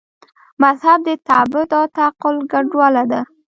[0.63, 3.21] مذهب د تعبد او تعقل ګډوله ده.